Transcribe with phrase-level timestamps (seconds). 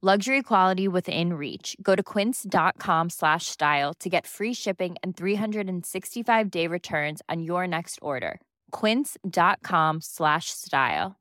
[0.00, 1.76] Luxury quality within reach.
[1.82, 7.66] Go to quince.com slash style to get free shipping and 365 day returns on your
[7.66, 8.40] next order.
[8.70, 11.16] Quince.com slash style.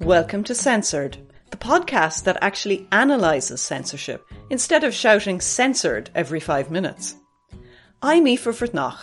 [0.00, 1.18] Welcome to Censored,
[1.52, 7.14] the podcast that actually analyses censorship instead of shouting censored every five minutes.
[8.06, 8.98] I'm Aoife Fritnach,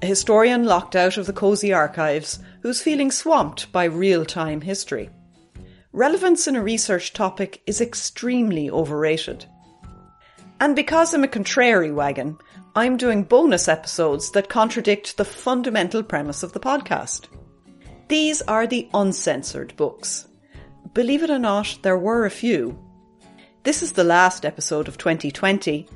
[0.00, 5.10] a historian locked out of the cosy archives who's feeling swamped by real-time history.
[5.92, 9.44] Relevance in a research topic is extremely overrated.
[10.58, 12.38] And because I'm a contrary wagon,
[12.74, 17.26] I'm doing bonus episodes that contradict the fundamental premise of the podcast.
[18.08, 20.28] These are the uncensored books.
[20.94, 22.82] Believe it or not, there were a few.
[23.64, 25.86] This is the last episode of 2020,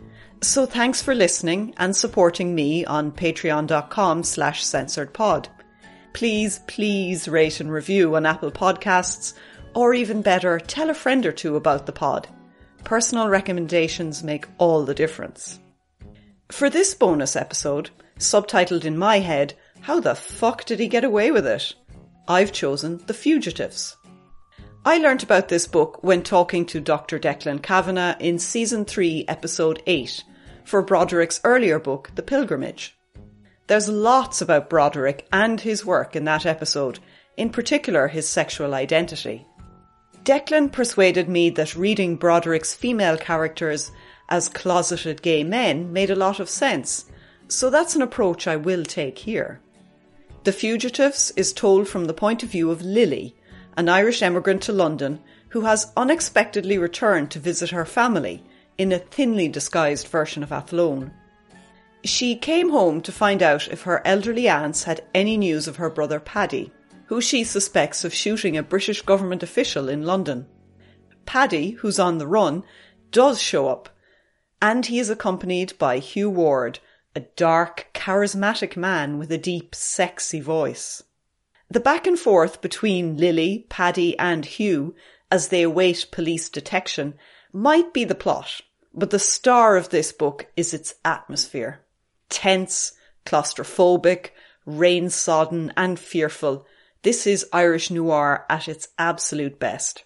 [0.43, 5.47] so thanks for listening and supporting me on patreon.com slash censoredpod.
[6.13, 9.35] Please, please rate and review on Apple Podcasts,
[9.75, 12.29] or even better, tell a friend or two about the pod.
[12.85, 15.61] Personal recommendations make all the difference.
[16.51, 21.31] For this bonus episode, subtitled in my head, How the fuck did he get away
[21.31, 21.75] with it?
[22.27, 23.97] I've chosen The Fugitives.
[24.85, 27.19] I learnt about this book when talking to Dr.
[27.19, 30.25] Declan Kavanagh in season 3, episode 8,
[30.71, 32.97] for Broderick's earlier book, The Pilgrimage.
[33.67, 37.01] There's lots about Broderick and his work in that episode,
[37.37, 39.45] in particular his sexual identity.
[40.23, 43.91] Declan persuaded me that reading Broderick's female characters
[44.29, 47.07] as closeted gay men made a lot of sense,
[47.49, 49.61] so that's an approach I will take here.
[50.45, 53.35] The Fugitives is told from the point of view of Lily,
[53.77, 58.45] an Irish emigrant to London who has unexpectedly returned to visit her family
[58.81, 61.13] in a thinly disguised version of Athlone.
[62.03, 65.91] She came home to find out if her elderly aunts had any news of her
[65.91, 66.73] brother Paddy,
[67.05, 70.47] who she suspects of shooting a British government official in London.
[71.27, 72.65] Paddy, who's on the run,
[73.11, 73.91] does show up,
[74.63, 76.79] and he is accompanied by Hugh Ward,
[77.15, 81.03] a dark, charismatic man with a deep, sexy voice.
[81.69, 84.95] The back and forth between Lily, Paddy, and Hugh
[85.31, 87.13] as they await police detection
[87.53, 88.63] might be the plot,
[88.93, 91.81] but the star of this book is its atmosphere.
[92.29, 92.93] Tense,
[93.25, 94.31] claustrophobic,
[94.67, 96.67] rain sodden, and fearful.
[97.03, 100.05] This is Irish noir at its absolute best.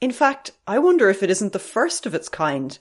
[0.00, 2.78] In fact, I wonder if it isn't the first of its kind.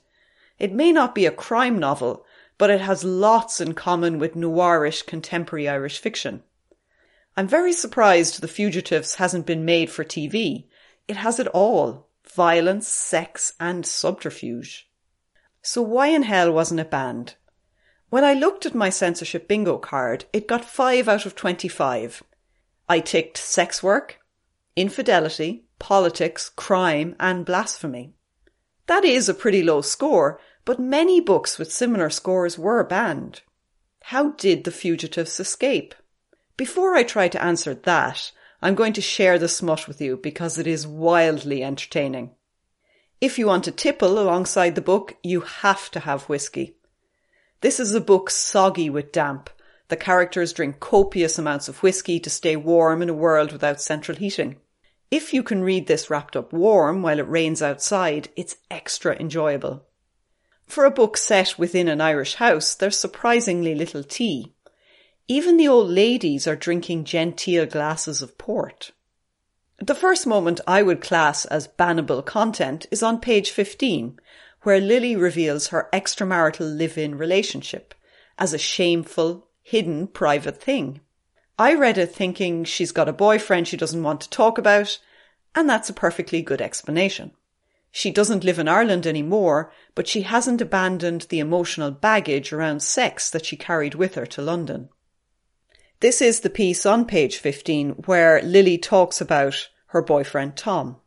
[0.59, 2.25] It may not be a crime novel,
[2.57, 6.43] but it has lots in common with noirish contemporary Irish fiction.
[7.35, 10.65] I'm very surprised The Fugitives hasn't been made for TV.
[11.07, 14.87] It has it all violence, sex, and subterfuge.
[15.61, 17.35] So why in hell wasn't it banned?
[18.09, 22.23] When I looked at my censorship bingo card, it got 5 out of 25.
[22.89, 24.19] I ticked sex work,
[24.75, 28.13] infidelity, politics, crime, and blasphemy.
[28.87, 33.41] That is a pretty low score, but many books with similar scores were banned.
[34.05, 35.95] How did the fugitives escape?
[36.57, 40.57] Before I try to answer that, I'm going to share the smut with you because
[40.57, 42.31] it is wildly entertaining.
[43.21, 46.75] If you want to tipple alongside the book, you have to have whiskey.
[47.61, 49.51] This is a book soggy with damp.
[49.89, 54.17] The characters drink copious amounts of whiskey to stay warm in a world without central
[54.17, 54.55] heating.
[55.11, 59.85] If you can read this wrapped up warm while it rains outside, it's extra enjoyable.
[60.65, 64.55] For a book set within an Irish house, there's surprisingly little tea.
[65.27, 68.93] Even the old ladies are drinking genteel glasses of port.
[69.83, 74.19] The first moment I would class as bannable content is on page 15,
[74.61, 77.95] where Lily reveals her extramarital live-in relationship
[78.37, 81.01] as a shameful, hidden, private thing.
[81.57, 84.99] I read it thinking she's got a boyfriend she doesn't want to talk about,
[85.55, 87.31] And that's a perfectly good explanation.
[87.91, 93.31] She doesn't live in Ireland anymore, but she hasn't abandoned the emotional baggage around sex
[93.31, 94.89] that she carried with her to London.
[96.01, 100.97] This is the piece on page 15 where Lily talks about her boyfriend Tom.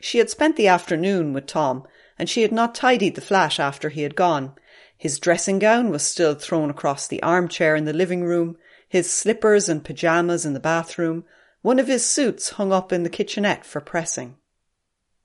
[0.00, 1.86] She had spent the afternoon with Tom
[2.18, 4.56] and she had not tidied the flat after he had gone.
[4.98, 8.56] His dressing gown was still thrown across the armchair in the living room,
[8.88, 11.24] his slippers and pyjamas in the bathroom,
[11.62, 14.36] one of his suits hung up in the kitchenette for pressing.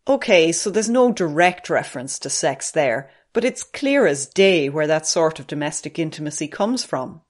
[0.08, 4.86] Okay, so there's no direct reference to sex there, but it's clear as day where
[4.86, 7.22] that sort of domestic intimacy comes from.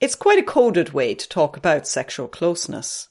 [0.00, 3.08] It's quite a coded way to talk about sexual closeness.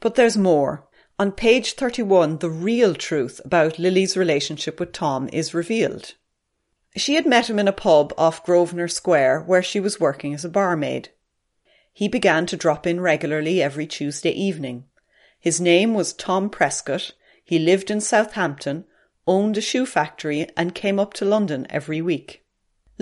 [0.00, 0.88] But there's more.
[1.18, 6.14] On page 31, the real truth about Lily's relationship with Tom is revealed.
[6.96, 10.44] She had met him in a pub off Grosvenor Square where she was working as
[10.44, 11.10] a barmaid.
[11.92, 14.84] He began to drop in regularly every Tuesday evening.
[15.38, 17.12] His name was Tom Prescott
[17.44, 18.84] he lived in Southampton,
[19.26, 22.41] owned a shoe factory, and came up to London every week.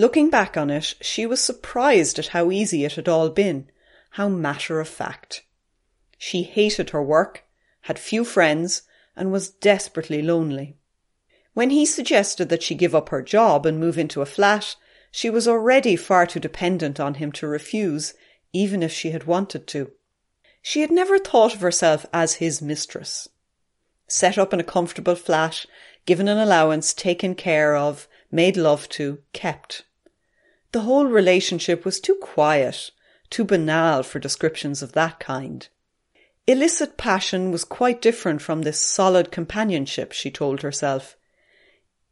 [0.01, 3.69] Looking back on it, she was surprised at how easy it had all been,
[4.09, 5.43] how matter of fact.
[6.17, 7.43] She hated her work,
[7.81, 8.81] had few friends,
[9.15, 10.75] and was desperately lonely.
[11.53, 14.75] When he suggested that she give up her job and move into a flat,
[15.11, 18.15] she was already far too dependent on him to refuse,
[18.51, 19.91] even if she had wanted to.
[20.63, 23.27] She had never thought of herself as his mistress
[24.07, 25.65] set up in a comfortable flat,
[26.07, 29.83] given an allowance, taken care of, made love to, kept.
[30.71, 32.91] The whole relationship was too quiet,
[33.29, 35.67] too banal for descriptions of that kind.
[36.47, 41.17] Illicit passion was quite different from this solid companionship, she told herself.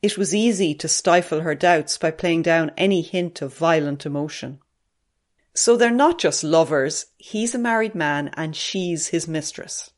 [0.01, 4.59] It was easy to stifle her doubts by playing down any hint of violent emotion.
[5.53, 9.91] So they're not just lovers, he's a married man and she's his mistress.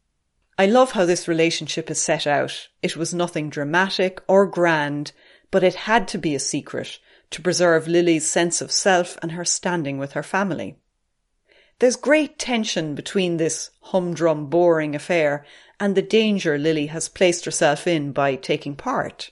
[0.58, 2.70] I love how this relationship is set out.
[2.84, 5.14] It was nothing dramatic or grand,
[5.50, 7.00] but it had to be a secret
[7.32, 10.78] to preserve Lily's sense of self and her standing with her family.
[11.80, 15.46] There's great tension between this humdrum, boring affair
[15.80, 19.32] and the danger Lily has placed herself in by taking part.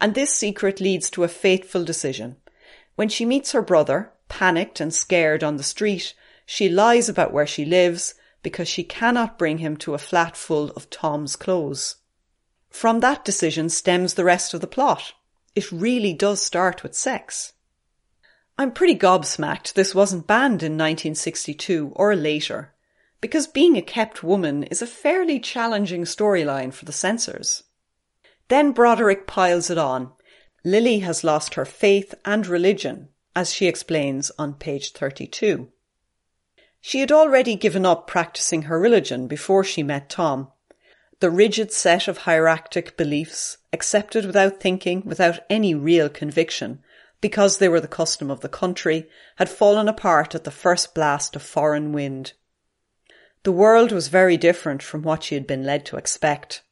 [0.00, 2.36] And this secret leads to a fateful decision.
[2.94, 6.14] When she meets her brother, panicked and scared on the street,
[6.46, 10.70] she lies about where she lives because she cannot bring him to a flat full
[10.70, 11.96] of Tom's clothes.
[12.70, 15.12] From that decision stems the rest of the plot.
[15.54, 17.54] It really does start with sex.
[18.56, 22.74] I'm pretty gobsmacked this wasn't banned in 1962 or later,
[23.20, 27.64] because being a kept woman is a fairly challenging storyline for the censors.
[28.48, 30.12] Then Broderick piles it on.
[30.64, 35.68] Lily has lost her faith and religion, as she explains on page 32.
[36.80, 40.48] She had already given up practicing her religion before she met Tom.
[41.20, 46.82] The rigid set of hierarchic beliefs, accepted without thinking, without any real conviction,
[47.20, 51.36] because they were the custom of the country, had fallen apart at the first blast
[51.36, 52.32] of foreign wind.
[53.42, 56.62] The world was very different from what she had been led to expect.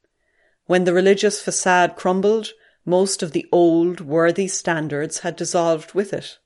[0.66, 2.50] When the religious facade crumbled,
[2.84, 6.38] most of the old, worthy standards had dissolved with it.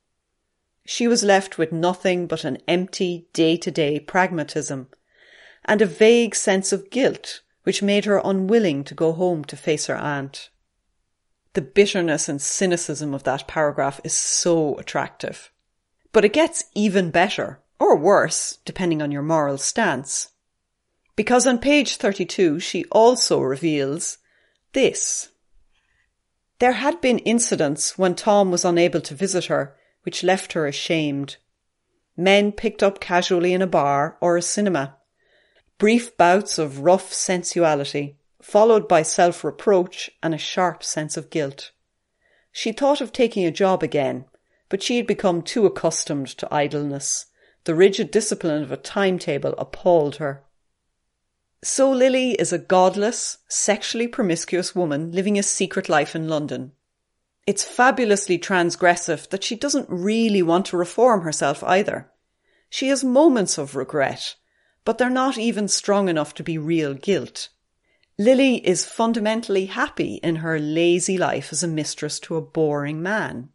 [0.85, 4.89] She was left with nothing but an empty day to day pragmatism
[5.65, 9.87] and a vague sense of guilt which made her unwilling to go home to face
[9.87, 10.49] her aunt.
[11.53, 15.51] The bitterness and cynicism of that paragraph is so attractive.
[16.11, 20.29] But it gets even better, or worse, depending on your moral stance.
[21.15, 24.17] Because on page 32 she also reveals
[24.73, 25.29] this.
[26.59, 31.37] There had been incidents when Tom was unable to visit her which left her ashamed.
[32.15, 34.97] Men picked up casually in a bar or a cinema.
[35.83, 41.71] Brief bouts of rough sensuality, followed by self reproach and a sharp sense of guilt.
[42.53, 44.23] She thought of taking a job again,
[44.69, 47.25] but she had become too accustomed to idleness.
[47.65, 50.45] The rigid discipline of a timetable appalled her.
[51.61, 56.71] So Lily is a godless, sexually promiscuous woman living a secret life in London.
[57.45, 62.09] It's fabulously transgressive that she doesn't really want to reform herself either.
[62.69, 64.37] She has moments of regret,
[64.85, 67.49] but they're not even strong enough to be real guilt.
[68.17, 73.49] Lily is fundamentally happy in her lazy life as a mistress to a boring man.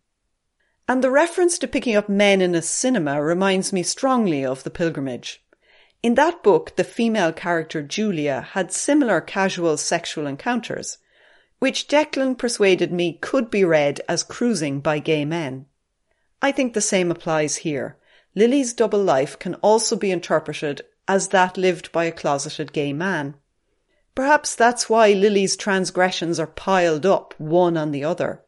[0.88, 4.70] And the reference to picking up men in a cinema reminds me strongly of The
[4.70, 5.44] Pilgrimage.
[6.02, 10.98] In that book, the female character Julia had similar casual sexual encounters,
[11.58, 15.66] which Declan persuaded me could be read as cruising by gay men.
[16.40, 17.96] I think the same applies here.
[18.34, 23.34] Lily's double life can also be interpreted as that lived by a closeted gay man.
[24.14, 28.44] Perhaps that's why Lily's transgressions are piled up one on the other.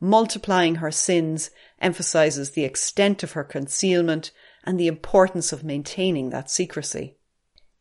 [0.00, 1.50] Multiplying her sins
[1.80, 4.30] emphasizes the extent of her concealment
[4.64, 7.16] and the importance of maintaining that secrecy.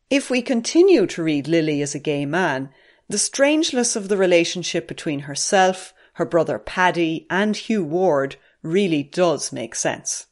[0.10, 2.70] If we continue to read Lily as a gay man,
[3.10, 9.52] the strangeness of the relationship between herself, her brother Paddy, and Hugh Ward really does
[9.52, 10.27] make sense.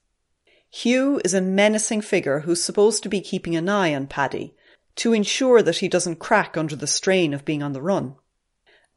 [0.78, 4.54] Hugh is a menacing figure who's supposed to be keeping an eye on Paddy
[4.98, 8.16] to ensure that he doesn't crack under the strain of being on the run.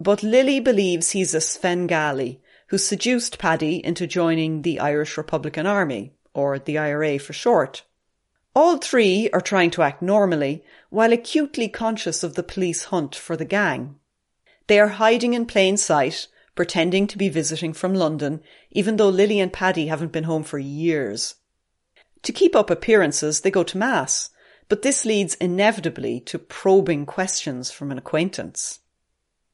[0.01, 6.15] But Lily believes he's a Svengali who seduced Paddy into joining the Irish Republican Army,
[6.35, 7.85] or the IRA for short.
[8.57, 13.37] All three are trying to act normally while acutely conscious of the police hunt for
[13.37, 14.01] the gang.
[14.67, 18.41] They are hiding in plain sight, pretending to be visiting from London,
[18.73, 21.37] even though Lily and Paddy haven't been home for years.
[22.23, 24.31] To keep up appearances, they go to Mass,
[24.69, 28.81] but this leads inevitably to probing questions from an acquaintance.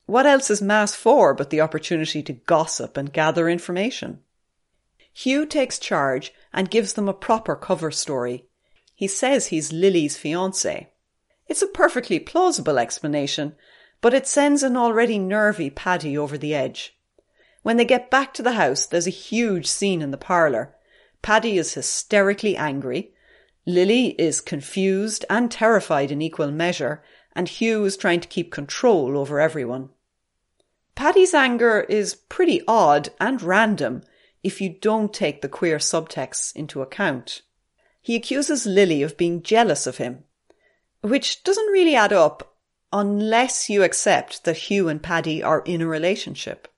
[0.06, 4.20] What else is Mass for but the opportunity to gossip and gather information?
[5.12, 8.46] Hugh takes charge and gives them a proper cover story.
[8.94, 10.90] He says he's Lily's fiance.
[11.46, 13.54] It's a perfectly plausible explanation,
[14.00, 16.98] but it sends an already nervy Paddy over the edge.
[17.62, 20.73] When they get back to the house, there's a huge scene in the parlour.
[21.24, 23.14] Paddy is hysterically angry.
[23.64, 27.02] Lily is confused and terrified in equal measure,
[27.34, 29.88] and Hugh is trying to keep control over everyone.
[30.94, 34.02] Paddy's anger is pretty odd and random
[34.42, 37.40] if you don't take the queer subtexts into account.
[38.02, 40.24] He accuses Lily of being jealous of him,
[41.00, 42.54] which doesn't really add up
[42.92, 46.68] unless you accept that Hugh and Paddy are in a relationship.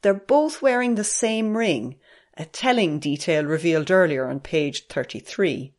[0.00, 2.00] They're both wearing the same ring,
[2.36, 5.72] a telling detail revealed earlier on page 33.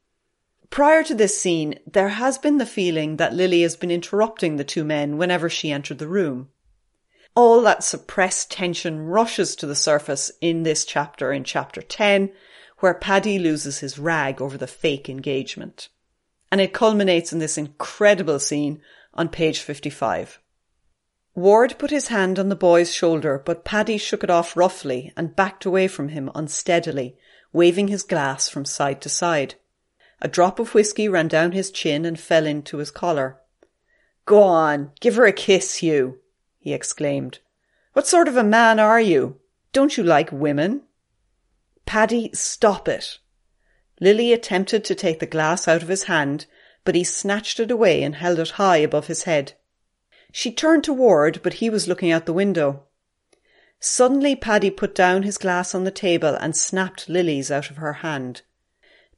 [0.70, 4.64] Prior to this scene, there has been the feeling that Lily has been interrupting the
[4.64, 6.50] two men whenever she entered the room.
[7.36, 12.32] All that suppressed tension rushes to the surface in this chapter, in chapter 10,
[12.80, 15.90] where Paddy loses his rag over the fake engagement.
[16.52, 18.82] And it culminates in this incredible scene
[19.14, 20.40] on page 55.
[21.36, 25.36] Ward put his hand on the boy's shoulder, but Paddy shook it off roughly and
[25.36, 27.18] backed away from him unsteadily,
[27.52, 29.56] waving his glass from side to side.
[30.22, 33.40] A drop of whisky ran down his chin and fell into his collar.
[34.26, 36.20] Go on, give her a kiss, Hugh
[36.64, 37.40] he exclaimed.
[37.92, 39.38] What sort of a man are you?
[39.74, 40.84] Don't you like women?
[41.86, 43.20] Paddy, stop it.
[44.00, 46.46] Lily attempted to take the glass out of his hand,
[46.86, 49.54] but he snatched it away and held it high above his head.
[50.36, 52.88] She turned to Ward, but he was looking out the window.
[53.80, 57.94] Suddenly Paddy put down his glass on the table and snapped Lily's out of her
[57.94, 58.42] hand.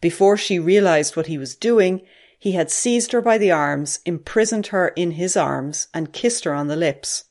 [0.02, 2.02] Before she realized what he was doing,
[2.38, 6.54] he had seized her by the arms, imprisoned her in his arms, and kissed her
[6.54, 7.24] on the lips.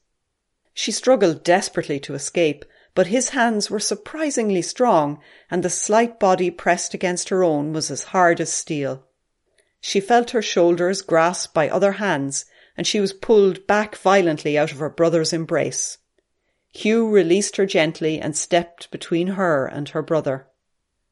[0.72, 2.64] She struggled desperately to escape,
[2.94, 7.90] but his hands were surprisingly strong, and the slight body pressed against her own was
[7.90, 9.04] as hard as steel.
[9.78, 14.72] She felt her shoulders grasped by other hands, and she was pulled back violently out
[14.72, 15.98] of her brother's embrace.
[16.72, 20.48] Hugh released her gently and stepped between her and her brother.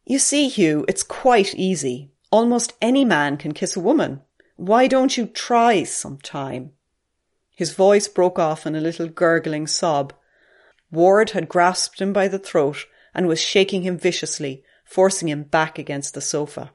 [0.05, 2.11] You see, Hugh, it's quite easy.
[2.33, 4.23] Almost any man can kiss a woman.
[4.57, 6.73] Why don't you try some time?
[7.55, 10.13] His voice broke off in a little gurgling sob.
[10.91, 15.79] Ward had grasped him by the throat and was shaking him viciously, forcing him back
[15.79, 16.73] against the sofa.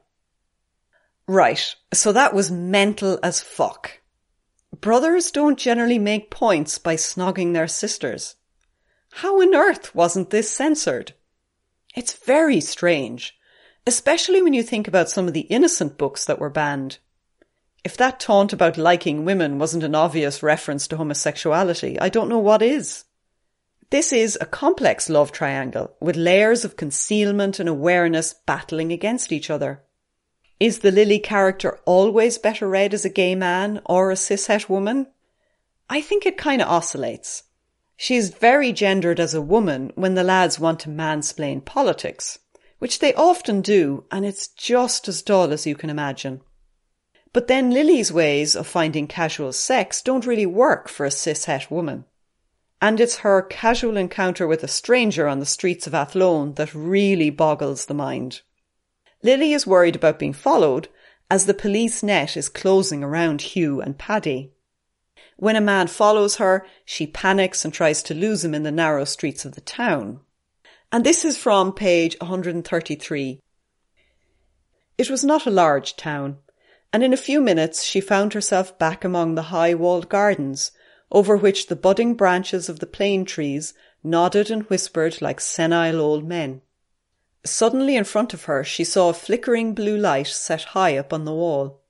[1.26, 4.00] Right, so that was mental as fuck.
[4.80, 8.36] Brothers don't generally make points by snogging their sisters.
[9.12, 11.14] How on earth wasn't this censored?
[11.96, 13.36] It's very strange,
[13.86, 16.98] especially when you think about some of the innocent books that were banned.
[17.84, 22.38] If that taunt about liking women wasn't an obvious reference to homosexuality, I don't know
[22.38, 23.04] what is.
[23.90, 29.48] This is a complex love triangle with layers of concealment and awareness battling against each
[29.48, 29.82] other.
[30.60, 35.06] Is the Lily character always better read as a gay man or a cishet woman?
[35.88, 37.44] I think it kind of oscillates.
[37.96, 42.40] She's very gendered as a woman when the lads want to mansplain politics,
[42.80, 46.40] which they often do, and it's just as dull as you can imagine.
[47.32, 52.04] But then Lily's ways of finding casual sex don't really work for a cishet woman.
[52.82, 57.30] And it's her casual encounter with a stranger on the streets of Athlone that really
[57.30, 58.42] boggles the mind.
[59.22, 60.88] Lily is worried about being followed
[61.30, 64.52] as the police net is closing around Hugh and Paddy.
[65.36, 69.04] When a man follows her, she panics and tries to lose him in the narrow
[69.04, 70.20] streets of the town.
[70.90, 73.40] And this is from page 133.
[74.96, 76.38] It was not a large town,
[76.92, 80.72] and in a few minutes she found herself back among the high walled gardens,
[81.12, 86.26] over which the budding branches of the plane trees nodded and whispered like senile old
[86.26, 86.62] men.
[87.44, 91.24] Suddenly in front of her she saw a flickering blue light set high up on
[91.24, 91.82] the wall.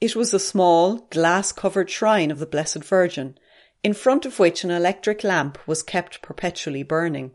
[0.00, 3.38] It was a small, glass-covered shrine of the Blessed Virgin,
[3.82, 7.34] in front of which an electric lamp was kept perpetually burning.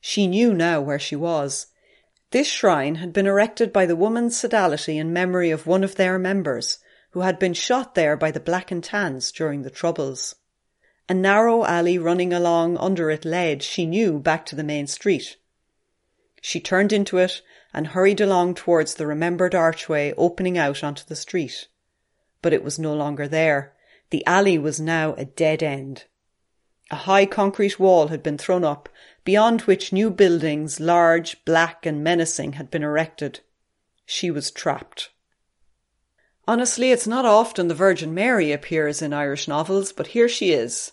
[0.00, 1.66] She knew now where she was.
[2.30, 6.18] This shrine had been erected by the Woman's Sodality in memory of one of their
[6.18, 6.78] members,
[7.10, 10.34] who had been shot there by the Black and Tans during the Troubles.
[11.08, 15.36] A narrow alley running along under it led, she knew, back to the main street.
[16.40, 17.42] She turned into it
[17.74, 21.68] and hurried along towards the remembered archway opening out onto the street.
[22.42, 23.74] But it was no longer there.
[24.10, 26.04] The alley was now a dead end.
[26.90, 28.88] A high concrete wall had been thrown up,
[29.24, 33.40] beyond which new buildings, large, black, and menacing, had been erected.
[34.06, 35.10] She was trapped.
[36.46, 40.92] Honestly, it's not often the Virgin Mary appears in Irish novels, but here she is.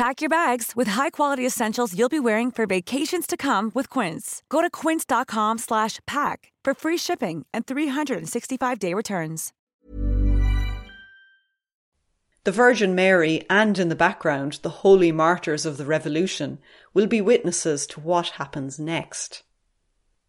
[0.00, 4.42] Pack your bags with high-quality essentials you'll be wearing for vacations to come with Quince.
[4.48, 9.52] Go to quince.com slash pack for free shipping and 365-day returns.
[12.44, 16.60] The Virgin Mary and in the background the holy martyrs of the Revolution
[16.94, 19.42] will be witnesses to what happens next.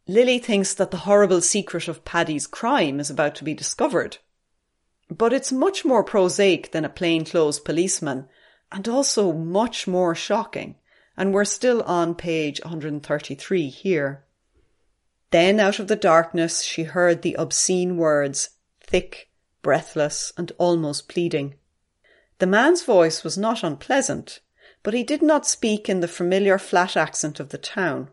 [0.05, 4.17] Lily thinks that the horrible secret of Paddy's crime is about to be discovered.
[5.09, 8.27] But it's much more prosaic than a plainclothes policeman
[8.71, 10.75] and also much more shocking.
[11.17, 14.23] And we're still on page 133 here.
[15.31, 19.29] Then out of the darkness she heard the obscene words, thick,
[19.61, 21.55] breathless, and almost pleading.
[22.39, 24.39] The man's voice was not unpleasant,
[24.83, 28.09] but he did not speak in the familiar flat accent of the town.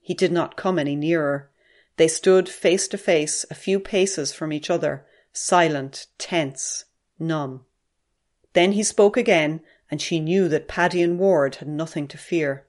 [0.00, 1.50] He did not come any nearer.
[1.96, 6.84] They stood face to face, a few paces from each other, silent, tense,
[7.18, 7.64] numb.
[8.52, 12.66] Then he spoke again, and she knew that Paddy and Ward had nothing to fear.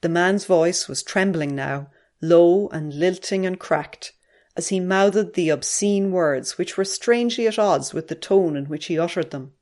[0.00, 4.12] The man's voice was trembling now, low and lilting and cracked,
[4.56, 8.66] as he mouthed the obscene words which were strangely at odds with the tone in
[8.66, 9.52] which he uttered them.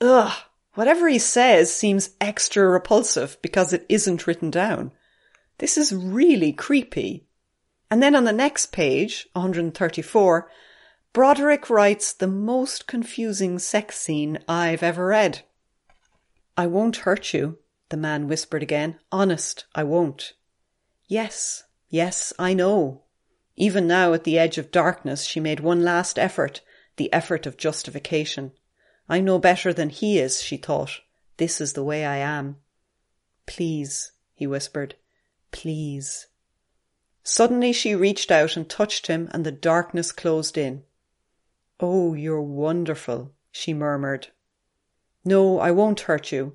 [0.00, 0.32] Ugh!
[0.74, 4.92] Whatever he says seems extra repulsive because it isn't written down.
[5.58, 7.26] This is really creepy.
[7.90, 10.50] And then on the next page, 134,
[11.12, 15.42] Broderick writes the most confusing sex scene I've ever read.
[16.60, 17.56] I won't hurt you,
[17.88, 18.98] the man whispered again.
[19.10, 20.34] Honest, I won't.
[21.06, 23.04] Yes, yes, I know.
[23.56, 26.60] Even now at the edge of darkness, she made one last effort,
[26.96, 28.52] the effort of justification.
[29.08, 31.00] I know better than he is, she thought.
[31.38, 32.56] This is the way I am.
[33.46, 34.96] Please, he whispered.
[35.52, 36.26] Please.
[37.22, 40.82] Suddenly she reached out and touched him, and the darkness closed in.
[41.80, 44.28] Oh, you're wonderful, she murmured.
[45.24, 46.54] No, I won't hurt you.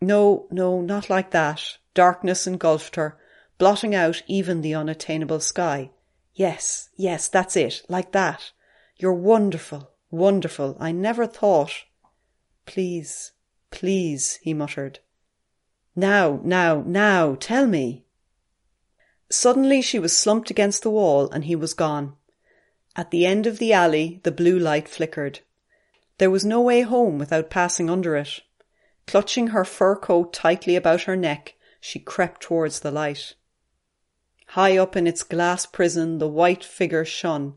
[0.00, 1.78] No, no, not like that.
[1.94, 3.18] Darkness engulfed her,
[3.58, 5.90] blotting out even the unattainable sky.
[6.34, 8.52] Yes, yes, that's it, like that.
[8.96, 10.76] You're wonderful, wonderful.
[10.78, 11.72] I never thought.
[12.66, 13.32] Please,
[13.70, 15.00] please, he muttered.
[15.96, 18.04] Now, now, now, tell me.
[19.30, 22.14] Suddenly she was slumped against the wall and he was gone.
[22.94, 25.40] At the end of the alley, the blue light flickered.
[26.18, 28.40] There was no way home without passing under it.
[29.06, 33.34] Clutching her fur coat tightly about her neck, she crept towards the light.
[34.48, 37.54] High up in its glass prison, the white figure shone,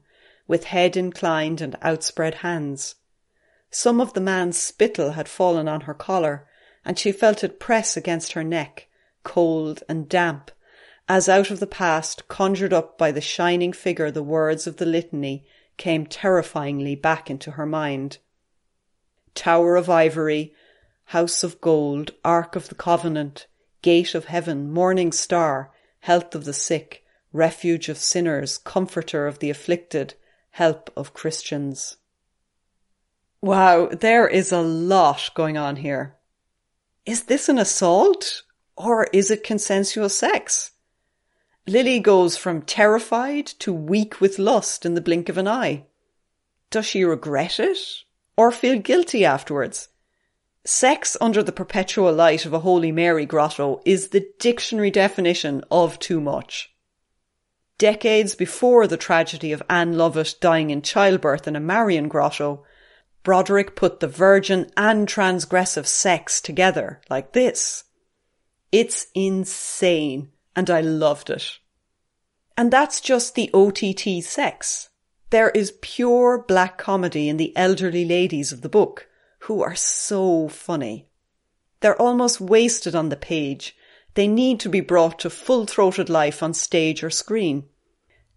[0.48, 2.96] with head inclined and outspread hands.
[3.70, 6.48] Some of the man's spittle had fallen on her collar,
[6.86, 8.88] and she felt it press against her neck,
[9.24, 10.52] cold and damp,
[11.08, 14.86] as out of the past, conjured up by the shining figure, the words of the
[14.86, 15.46] litany
[15.76, 18.20] came terrifyingly back into her mind.
[19.36, 20.54] Tower of ivory,
[21.06, 23.48] house of gold, ark of the covenant,
[23.82, 29.50] gate of heaven, morning star, health of the sick, refuge of sinners, comforter of the
[29.50, 30.14] afflicted,
[30.52, 31.98] help of Christians.
[33.42, 36.16] Wow, there is a lot going on here.
[37.06, 38.44] Is this an assault
[38.78, 40.72] or is it consensual sex?
[41.68, 45.86] Lily goes from terrified to weak with lust in the blink of an eye.
[46.70, 47.78] Does she regret it
[48.42, 49.90] or feel guilty afterwards?
[50.66, 56.00] Sex under the perpetual light of a Holy Mary grotto is the dictionary definition of
[56.00, 56.74] too much.
[57.78, 62.64] Decades before the tragedy of Anne Lovett dying in childbirth in a Marian grotto,
[63.22, 67.84] Broderick put the virgin and transgressive sex together like this.
[68.72, 71.60] It's insane, and I loved it.
[72.58, 74.90] And that's just the OTT sex.
[75.32, 79.08] There is pure black comedy in the elderly ladies of the book
[79.40, 81.08] who are so funny.
[81.80, 83.76] They're almost wasted on the page.
[84.16, 87.64] They need to be brought to full throated life on stage or screen.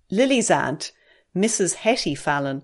[0.09, 0.93] Lily's aunt,
[1.35, 1.75] Mrs.
[1.75, 2.63] Hetty Fallon,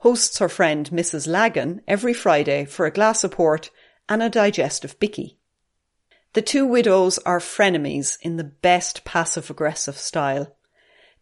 [0.00, 1.26] hosts her friend Mrs.
[1.26, 3.70] Lagan every Friday for a glass of port
[4.06, 5.38] and a digestive bicky.
[6.34, 10.54] The two widows are frenemies in the best passive aggressive style.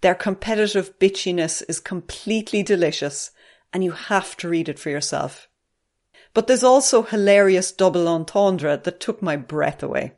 [0.01, 3.31] Their competitive bitchiness is completely delicious
[3.73, 5.49] and you have to read it for yourself.
[6.33, 10.15] But there's also hilarious double entendre that took my breath away.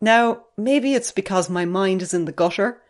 [0.00, 2.82] Now, maybe it's because my mind is in the gutter,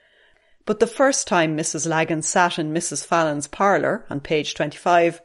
[0.67, 1.87] but the first time Mrs.
[1.87, 3.05] Lagan sat in Mrs.
[3.05, 5.21] Fallon's parlour on page 25,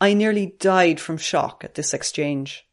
[0.00, 2.66] I nearly died from shock at this exchange.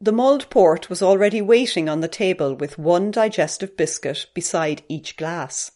[0.00, 5.16] The mulled port was already waiting on the table with one digestive biscuit beside each
[5.16, 5.70] glass.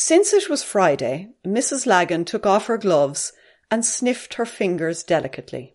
[0.00, 1.84] Since it was Friday, Mrs.
[1.84, 3.32] Lagan took off her gloves
[3.68, 5.74] and sniffed her fingers delicately.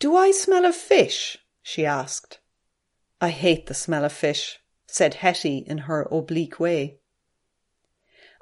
[0.00, 1.38] Do I smell of fish?
[1.62, 2.40] she asked.
[3.20, 6.98] I hate the smell of fish, said Hetty in her oblique way.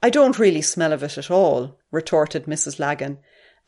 [0.03, 2.79] I don't really smell of it at all, retorted Mrs.
[2.79, 3.19] Lagan,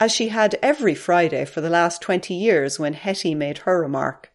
[0.00, 4.32] as she had every Friday for the last twenty years when Hetty made her remark.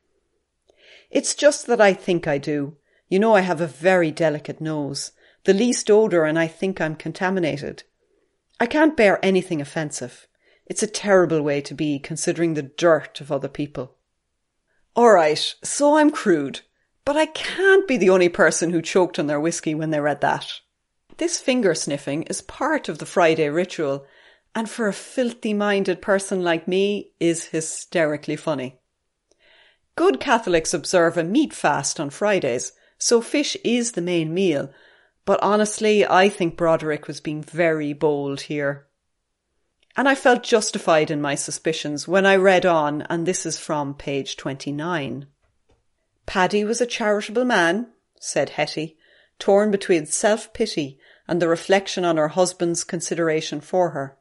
[1.09, 2.77] It's just that I think I do.
[3.09, 6.95] You know I have a very delicate nose, the least odour, and I think I'm
[6.95, 7.83] contaminated.
[8.59, 10.27] I can't bear anything offensive.
[10.65, 13.95] It's a terrible way to be, considering the dirt of other people.
[14.95, 16.61] All right, so I'm crude,
[17.05, 20.21] but I can't be the only person who choked on their whiskey when they read
[20.21, 20.45] that.
[21.17, 24.05] This finger sniffing is part of the Friday ritual,
[24.53, 28.79] and for a filthy minded person like me, is hysterically funny.
[29.95, 34.71] Good Catholics observe a meat fast on Fridays, so fish is the main meal,
[35.25, 38.87] but honestly, I think Broderick was being very bold here.
[39.95, 43.93] And I felt justified in my suspicions when I read on, and this is from
[43.93, 45.27] page 29.
[46.25, 48.97] Paddy was a charitable man, said Hetty,
[49.37, 54.17] torn between self-pity and the reflection on her husband's consideration for her.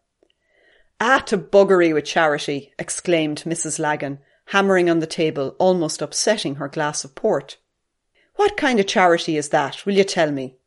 [1.00, 3.78] Ah, to buggery with charity, exclaimed Mrs.
[3.78, 7.56] Lagan, hammering on the table, almost upsetting her glass of port.
[8.36, 10.58] What kind of charity is that, will you tell me?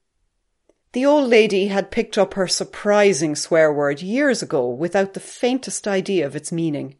[0.93, 5.87] The old lady had picked up her surprising swear word years ago without the faintest
[5.87, 6.97] idea of its meaning.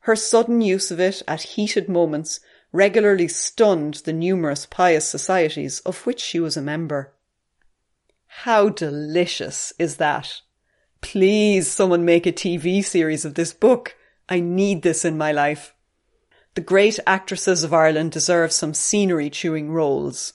[0.00, 2.40] Her sudden use of it at heated moments
[2.72, 7.12] regularly stunned the numerous pious societies of which she was a member.
[8.26, 10.40] How delicious is that?
[11.02, 13.94] Please, someone make a TV series of this book.
[14.26, 15.74] I need this in my life.
[16.54, 20.32] The great actresses of Ireland deserve some scenery chewing roles.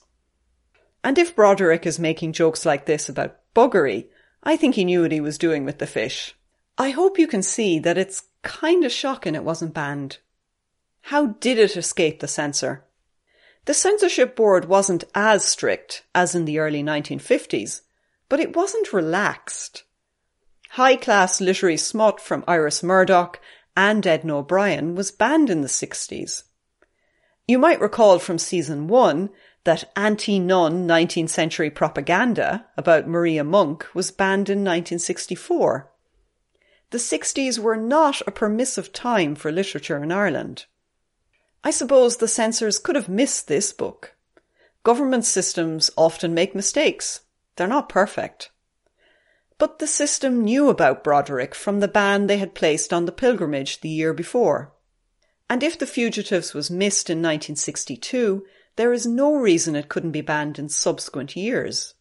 [1.08, 4.08] And if Broderick is making jokes like this about buggery,
[4.42, 6.36] I think he knew what he was doing with the fish.
[6.76, 10.18] I hope you can see that it's kind of shocking it wasn't banned.
[11.00, 12.84] How did it escape the censor?
[13.64, 17.80] The censorship board wasn't as strict as in the early 1950s,
[18.28, 19.84] but it wasn't relaxed.
[20.72, 23.40] High class literary smut from Iris Murdoch
[23.74, 26.42] and Edna O'Brien was banned in the 60s.
[27.46, 29.30] You might recall from season 1
[29.68, 35.92] that anti-nun 19th century propaganda about Maria Monk was banned in 1964.
[36.88, 40.64] The 60s were not a permissive time for literature in Ireland.
[41.62, 44.14] I suppose the censors could have missed this book.
[44.84, 47.20] Government systems often make mistakes.
[47.56, 48.50] They're not perfect.
[49.58, 53.82] But the system knew about Broderick from the ban they had placed on the pilgrimage
[53.82, 54.72] the year before.
[55.50, 58.46] And if The Fugitives was missed in 1962,
[58.78, 61.94] there is no reason it couldn't be banned in subsequent years.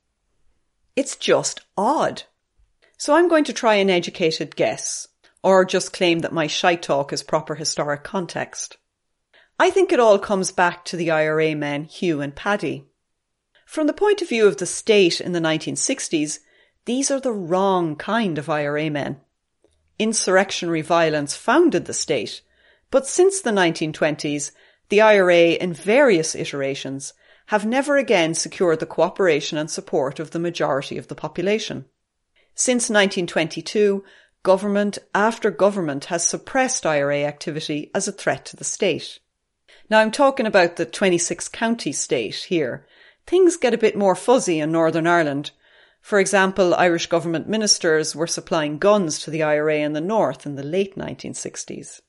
[0.96, 2.22] It's just odd.
[3.00, 5.08] So I'm going to try an educated guess,
[5.42, 8.78] or just claim that my shy talk is proper historic context.
[9.60, 12.86] I think it all comes back to the IRA men Hugh and Paddy.
[13.66, 16.38] From the point of view of the state in the 1960s,
[16.86, 19.20] these are the wrong kind of IRA men.
[19.98, 22.44] Insurrectionary violence founded the state,
[22.92, 24.52] but since the 1920s,
[24.90, 27.14] the IRA in various iterations
[27.48, 31.86] have never again secured the cooperation and support of the majority of the population.
[32.56, 34.04] Since 1922,
[34.44, 39.20] government after government has suppressed IRA activity as a threat to the state.
[39.90, 42.86] Now I'm talking about the 26 county state here.
[43.26, 45.52] Things get a bit more fuzzy in Northern Ireland.
[46.02, 50.56] For example, Irish government ministers were supplying guns to the IRA in the north in
[50.56, 52.02] the late 1960s.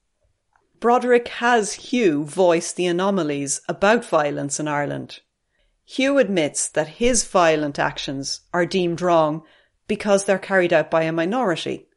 [0.81, 5.21] Broderick has Hugh voice the anomalies about violence in Ireland.
[5.85, 9.43] Hugh admits that his violent actions are deemed wrong
[9.89, 11.89] because they're carried out by a minority,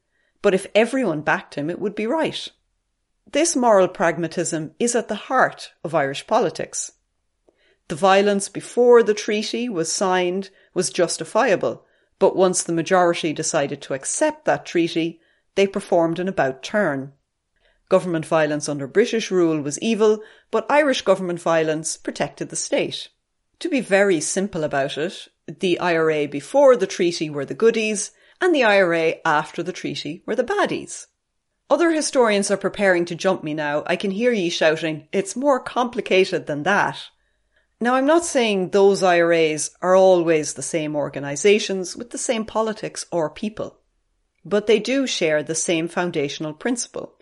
[0.42, 2.48] but if everyone backed him, it would be right.
[3.32, 6.94] This moral pragmatism is at the heart of Irish politics.
[7.88, 11.86] The violence before the treaty was signed was justifiable,
[12.18, 15.20] but once the majority decided to accept that treaty,
[15.56, 17.14] they performed an about turn.
[17.92, 23.10] Government violence under British rule was evil, but Irish government violence protected the state.
[23.60, 28.56] To be very simple about it, the IRA before the treaty were the goodies, and
[28.56, 31.08] the IRA after the treaty were the baddies.
[31.70, 33.84] Other historians are preparing to jump me now.
[33.86, 36.98] I can hear ye shouting, it's more complicated than that.
[37.82, 43.06] Now, I'm not saying those IRAs are always the same organisations with the same politics
[43.12, 43.82] or people,
[44.46, 47.18] but they do share the same foundational principle.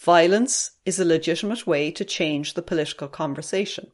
[0.00, 3.92] Violence is a legitimate way to change the political conversation.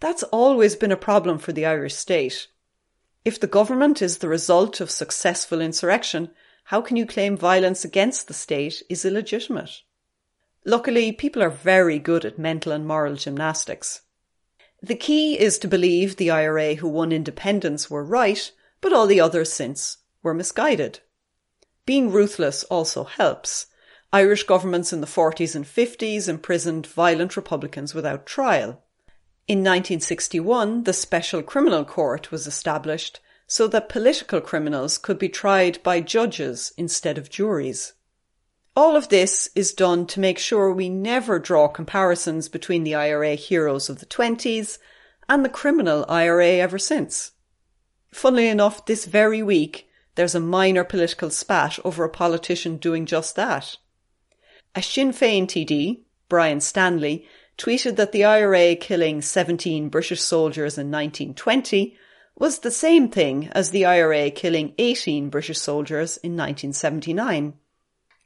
[0.00, 2.48] That's always been a problem for the Irish state.
[3.24, 6.30] If the government is the result of successful insurrection,
[6.64, 9.82] how can you claim violence against the state is illegitimate?
[10.64, 14.00] Luckily, people are very good at mental and moral gymnastics.
[14.82, 19.20] The key is to believe the IRA who won independence were right, but all the
[19.20, 20.98] others since were misguided.
[21.86, 23.66] Being ruthless also helps.
[24.10, 28.82] Irish governments in the 40s and 50s imprisoned violent Republicans without trial.
[29.46, 35.82] In 1961, the Special Criminal Court was established so that political criminals could be tried
[35.82, 37.92] by judges instead of juries.
[38.74, 43.34] All of this is done to make sure we never draw comparisons between the IRA
[43.34, 44.78] heroes of the 20s
[45.28, 47.32] and the criminal IRA ever since.
[48.10, 53.36] Funnily enough, this very week, there's a minor political spat over a politician doing just
[53.36, 53.76] that.
[54.78, 60.88] A Sinn Féin TD, Brian Stanley, tweeted that the IRA killing 17 British soldiers in
[60.88, 61.96] 1920
[62.36, 67.54] was the same thing as the IRA killing 18 British soldiers in 1979.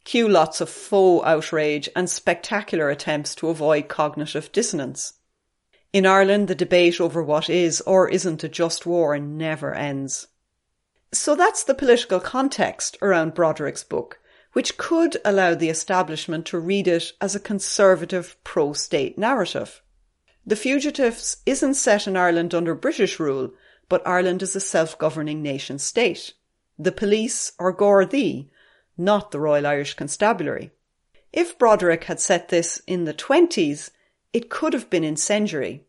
[0.04, 5.14] Cue lots of faux outrage and spectacular attempts to avoid cognitive dissonance.
[5.94, 10.26] In Ireland, the debate over what is or isn't a just war never ends.
[11.12, 14.18] So that's the political context around Broderick's book,
[14.52, 19.82] which could allow the establishment to read it as a conservative pro-state narrative.
[20.44, 23.52] The Fugitives isn't set in Ireland under British rule,
[23.88, 26.34] but Ireland is a self-governing nation state.
[26.78, 28.48] The police are Gardaí,
[28.98, 30.70] not the Royal Irish Constabulary.
[31.32, 33.90] If Broderick had set this in the 20s,
[34.32, 35.84] it could have been incendiary.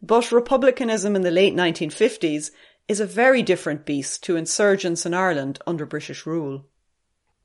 [0.00, 2.50] But republicanism in the late 1950s
[2.86, 6.64] is a very different beast to insurgents in Ireland under British rule.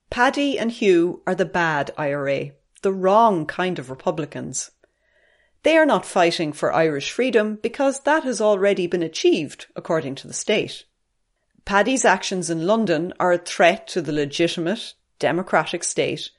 [0.09, 4.71] Paddy and Hugh are the bad IRA, the wrong kind of Republicans.
[5.63, 10.27] They are not fighting for Irish freedom because that has already been achieved, according to
[10.27, 10.85] the state.
[11.65, 16.29] Paddy's actions in London are a threat to the legitimate, democratic state,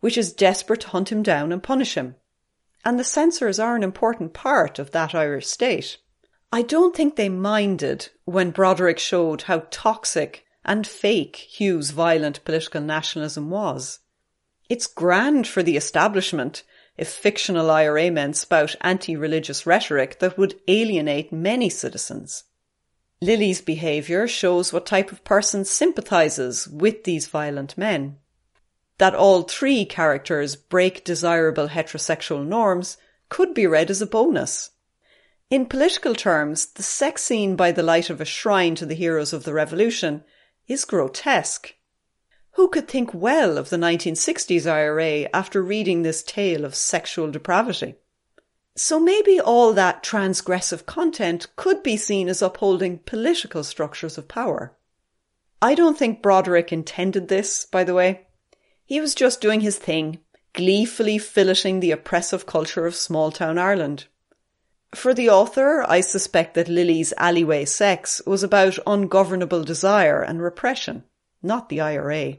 [0.00, 2.16] which is desperate to hunt him down and punish him.
[2.84, 5.98] And the censors are an important part of that Irish state.
[6.52, 12.80] I don't think they minded when Broderick showed how toxic and fake Hugh's violent political
[12.80, 14.00] nationalism was.
[14.68, 16.62] It's grand for the establishment
[16.96, 22.44] if fictional IRA men spout anti religious rhetoric that would alienate many citizens.
[23.20, 28.18] Lily's behaviour shows what type of person sympathises with these violent men.
[28.98, 32.96] That all three characters break desirable heterosexual norms
[33.28, 34.70] could be read as a bonus.
[35.50, 39.32] In political terms, the sex scene by the light of a shrine to the heroes
[39.32, 40.24] of the revolution
[40.66, 41.74] is grotesque.
[42.52, 47.96] Who could think well of the 1960s IRA after reading this tale of sexual depravity?
[48.76, 54.76] So maybe all that transgressive content could be seen as upholding political structures of power.
[55.62, 58.26] I don't think Broderick intended this, by the way.
[58.84, 60.18] He was just doing his thing,
[60.52, 64.06] gleefully filleting the oppressive culture of small town Ireland.
[64.94, 71.02] For the author, I suspect that Lily's alleyway sex was about ungovernable desire and repression,
[71.42, 72.36] not the IRA.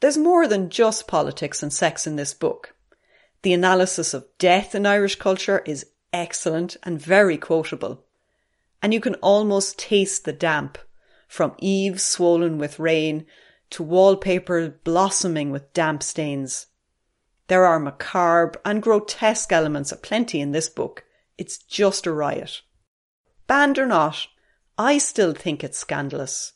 [0.00, 2.74] There's more than just politics and sex in this book.
[3.40, 8.04] The analysis of death in Irish culture is excellent and very quotable.
[8.82, 10.76] And you can almost taste the damp
[11.26, 13.24] from eaves swollen with rain
[13.70, 16.66] to wallpaper blossoming with damp stains.
[17.46, 21.04] There are macabre and grotesque elements aplenty in this book.
[21.38, 22.62] It's just a riot.
[23.46, 24.26] Banned or not,
[24.78, 26.52] I still think it's scandalous.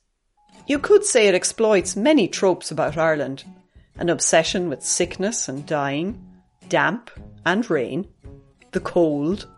[0.67, 3.45] You could say it exploits many tropes about Ireland
[3.99, 6.23] an obsession with sickness and dying,
[6.69, 7.11] damp
[7.47, 8.07] and rain,
[8.73, 9.49] the cold,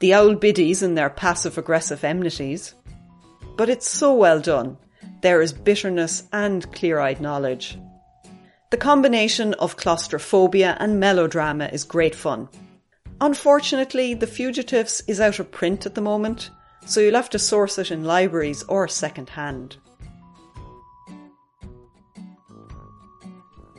[0.00, 2.74] the old biddies and their passive aggressive enmities.
[3.56, 4.76] But it's so well done.
[5.20, 7.78] There is bitterness and clear eyed knowledge.
[8.70, 12.48] The combination of claustrophobia and melodrama is great fun.
[13.20, 16.50] Unfortunately, The Fugitives is out of print at the moment,
[16.86, 19.76] so you'll have to source it in libraries or second hand.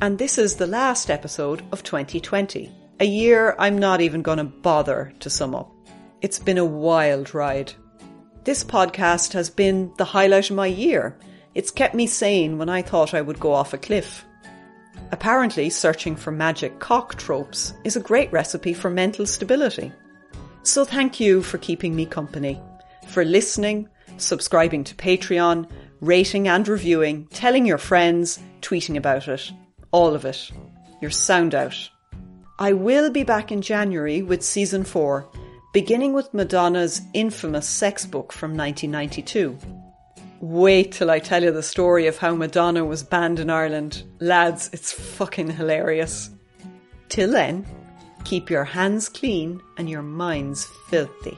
[0.02, 2.71] And this is the last episode of 2020
[3.02, 5.71] a year I'm not even going to bother to sum up.
[6.21, 7.71] It's been a wild ride.
[8.43, 11.17] This podcast has been the highlight of my year.
[11.56, 14.25] It's kept me sane when I thought I would go off a cliff.
[15.12, 19.91] Apparently, searching for magic cock tropes is a great recipe for mental stability.
[20.63, 22.62] So thank you for keeping me company,
[23.08, 25.69] for listening, subscribing to Patreon,
[26.02, 29.52] rating and reviewing, telling your friends, tweeting about it.
[29.91, 30.52] All of it.
[31.02, 31.89] You're sound out.
[32.60, 35.28] I will be back in January with season 4,
[35.74, 39.58] beginning with Madonna's infamous sex book from 1992.
[40.41, 44.04] Wait till I tell you the story of how Madonna was banned in Ireland.
[44.19, 46.30] Lads, it's fucking hilarious.
[47.10, 47.65] Till then,
[48.23, 51.38] keep your hands clean and your minds filthy.